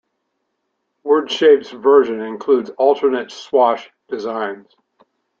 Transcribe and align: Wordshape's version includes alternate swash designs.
Wordshape's 1.05 1.69
version 1.69 2.21
includes 2.21 2.71
alternate 2.71 3.29
swash 3.31 3.87
designs. 4.09 4.67